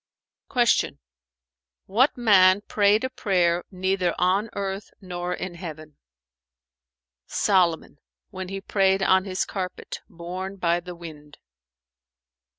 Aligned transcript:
Q 0.51 0.97
"What 1.85 2.17
man 2.17 2.61
prayed 2.61 3.03
a 3.03 3.09
prayer 3.11 3.63
neither 3.69 4.15
on 4.17 4.49
earth 4.53 4.89
nor 4.99 5.31
in 5.31 5.53
heaven?" 5.53 5.95
"Solomon, 7.27 7.99
when 8.31 8.49
he 8.49 8.61
prayed 8.61 9.03
on 9.03 9.25
his 9.25 9.45
carpet, 9.45 9.99
borne 10.09 10.55
by 10.55 10.79
the 10.79 10.95
wind." 10.95 11.37